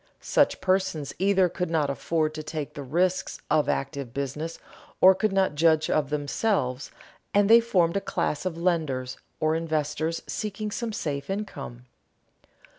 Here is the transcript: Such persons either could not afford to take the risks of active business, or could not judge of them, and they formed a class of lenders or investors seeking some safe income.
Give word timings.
Such 0.19 0.61
persons 0.61 1.13
either 1.19 1.47
could 1.47 1.69
not 1.69 1.91
afford 1.91 2.33
to 2.33 2.41
take 2.41 2.73
the 2.73 2.81
risks 2.81 3.39
of 3.51 3.69
active 3.69 4.15
business, 4.15 4.57
or 4.99 5.13
could 5.13 5.31
not 5.31 5.53
judge 5.53 5.91
of 5.91 6.09
them, 6.09 6.25
and 7.35 7.47
they 7.47 7.59
formed 7.59 7.95
a 7.97 8.01
class 8.01 8.43
of 8.43 8.57
lenders 8.57 9.19
or 9.39 9.53
investors 9.53 10.23
seeking 10.25 10.71
some 10.71 10.91
safe 10.91 11.29
income. 11.29 11.85